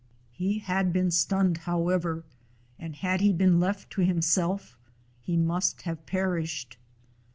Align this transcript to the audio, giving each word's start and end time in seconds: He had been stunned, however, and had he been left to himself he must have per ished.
He 0.31 0.57
had 0.57 0.91
been 0.91 1.11
stunned, 1.11 1.57
however, 1.69 2.23
and 2.79 2.95
had 2.95 3.21
he 3.21 3.31
been 3.31 3.59
left 3.59 3.91
to 3.91 4.01
himself 4.01 4.75
he 5.21 5.37
must 5.37 5.83
have 5.83 6.03
per 6.07 6.41
ished. 6.41 6.77